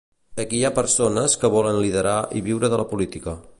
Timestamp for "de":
2.75-2.83